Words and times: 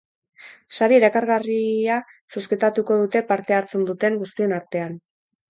Sari 0.77 0.95
erakargarria 0.99 1.97
zozketatuko 2.37 2.99
dute 3.03 3.23
parte 3.35 3.59
hartzen 3.59 3.87
duten 3.93 4.19
guztien 4.25 4.59
artean. 4.61 4.99